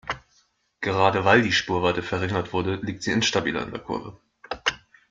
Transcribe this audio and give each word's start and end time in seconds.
Gerade 0.79 1.25
weil 1.25 1.43
die 1.43 1.51
Spurweite 1.51 2.01
verringert 2.01 2.53
wurde, 2.53 2.77
liegt 2.77 3.03
sie 3.03 3.11
instabiler 3.11 3.61
in 3.61 3.69
der 3.69 3.81
Kurve. 3.83 4.19